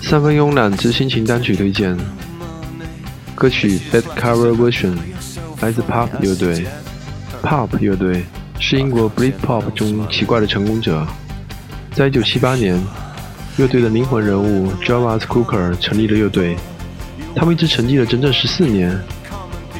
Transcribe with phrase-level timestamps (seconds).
[0.00, 1.96] 三分慵懒之心情单曲推荐，
[3.34, 4.94] 歌曲《Bad Cover Version》
[5.60, 6.66] 来自 Pop 乐队。
[7.42, 8.24] Pop 乐队
[8.58, 11.06] 是英国 Britpop 中奇怪的成功者。
[11.92, 12.80] 在1978年，
[13.56, 16.56] 乐队的灵魂人物 Jarvis Cocker 成立了乐队。
[17.34, 18.96] 他们一直沉寂了整整十四年。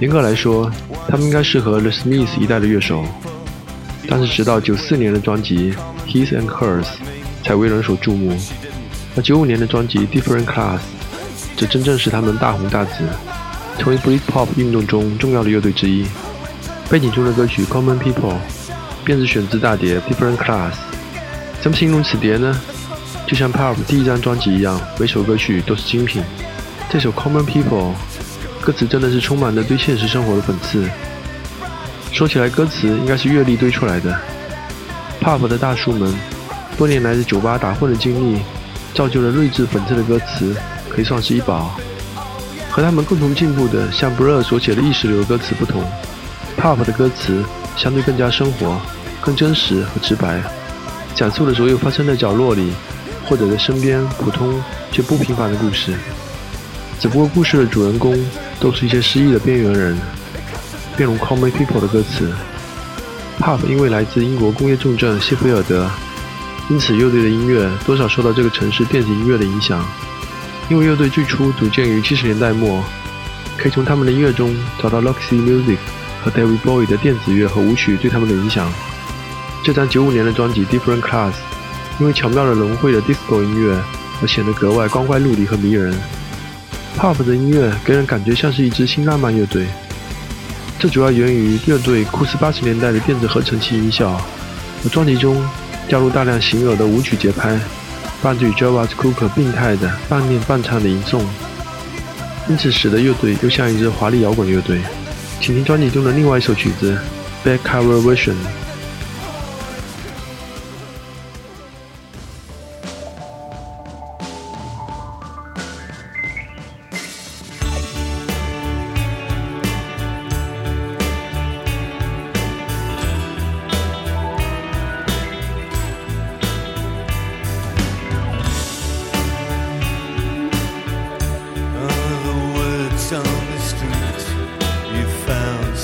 [0.00, 0.70] 严格来说，
[1.08, 3.04] 他们应该适合 The Smiths 一代的乐手。
[4.08, 5.72] 但是直到94年的专辑
[6.06, 6.84] 《His and Hers》
[7.44, 8.36] 才为人所注目。
[9.16, 10.78] 而95年的专辑《Different Class》
[11.56, 13.04] 这真正是他们大红大紫，
[13.78, 16.06] 成为 Britpop 运动中重要的乐队之一。
[16.88, 18.34] 背景中的歌曲《Common People》
[19.04, 20.72] 便是选自大碟《Different Class》。
[21.60, 22.60] 怎么形容此碟呢？
[23.26, 26.22] 就像 Pop 第一张专辑一样，每首歌曲都是精品。
[26.88, 27.92] 这首《Common People》
[28.60, 30.88] 歌词真的是充满了对现实生活的讽刺。
[32.16, 34.18] 说起来，歌词应该是阅历堆出来的。
[35.20, 36.14] Pop 的大叔们
[36.74, 38.40] 多年来在酒吧打混的经历，
[38.94, 40.56] 造就了睿智讽刺的歌词，
[40.88, 41.78] 可以算是一宝。
[42.70, 45.84] 和他们共同进步的，像 Blur 所写的意识流歌词不同
[46.56, 47.44] ，Pop 的歌词
[47.76, 48.80] 相对更加生活、
[49.20, 50.40] 更真实和直白，
[51.14, 52.72] 讲述了所有发生在角落里
[53.26, 54.58] 或者在身边普通
[54.90, 55.92] 却不平凡的故事。
[56.98, 58.18] 只不过故事的主人公
[58.58, 59.98] 都是一些失意的边缘人，
[60.96, 62.32] 变容《Common People》的歌词。
[63.38, 65.90] Pop 因为来自英国工业重镇谢菲尔德，
[66.70, 69.84] 因此乐队的音乐多少受到这个城市电子音乐的影响。
[70.68, 72.82] 因为乐队最初组建于七十年代末，
[73.56, 75.76] 可以从他们的音乐中找到 Roxy Music
[76.24, 78.72] 和 David Bowie 的电子乐和舞曲对他们的影响。
[79.62, 81.32] 这张九五年的专辑《Different Class》
[82.00, 83.78] 因为巧妙地融汇了 disco 音乐，
[84.22, 85.94] 而显得格外光怪陆离和迷人。
[86.98, 89.66] Pop 的音乐给人感觉像是一支新浪漫乐队，
[90.78, 94.20] 这主要源于乐队酷似八十年代的电子合成器音效，
[94.82, 95.42] 和专辑中
[95.88, 97.58] 加入大量形耳的舞曲节拍，
[98.22, 101.22] 伴着 Jarvis Cocker 病态的半念半唱的吟诵，
[102.48, 104.80] 因此使得乐队又像一支华丽摇滚乐队。
[105.40, 106.98] 请听专辑中的另外一首曲子
[107.48, 108.32] 《Back Cover Version》。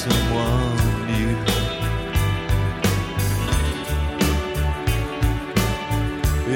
[0.00, 0.76] Someone
[1.08, 1.36] new.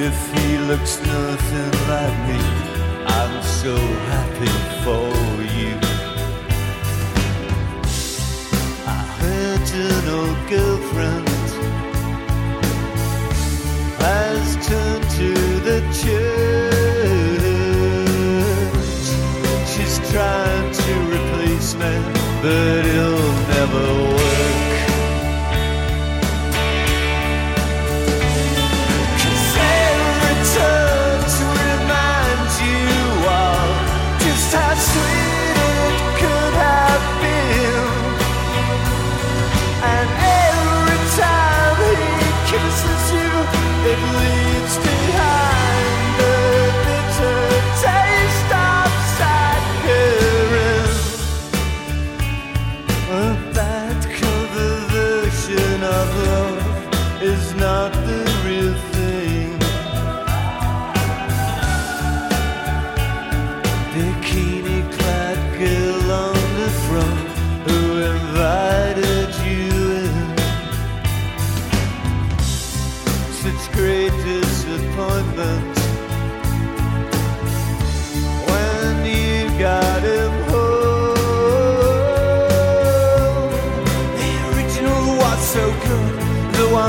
[0.06, 2.41] If he looks nothing like me,
[3.19, 3.75] I'm so
[4.12, 5.09] happy for
[5.59, 5.75] you.
[8.87, 11.28] I heard an old girlfriend
[14.00, 15.31] has turned to
[15.69, 16.65] the church.
[19.72, 21.94] She's trying to replace me,
[22.43, 22.85] but
[23.66, 24.03] never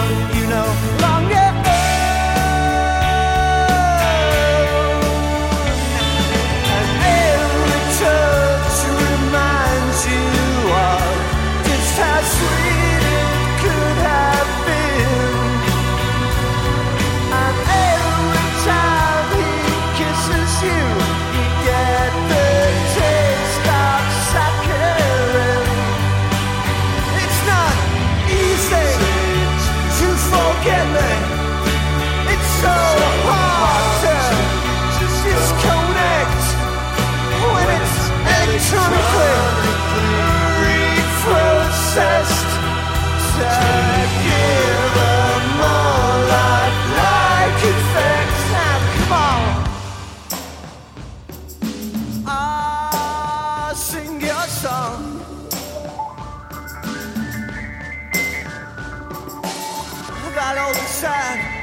[0.03, 0.44] you.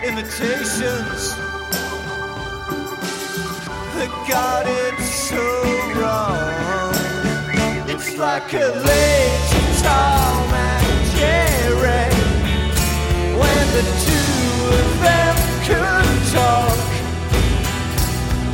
[0.05, 1.37] imitations
[3.95, 5.43] that got it so
[5.95, 6.95] wrong.
[7.89, 9.43] It's like a late
[9.83, 12.11] Tom and Jerry
[13.39, 14.33] when the two
[14.81, 16.79] of them could talk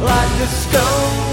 [0.01, 1.28] like the stone.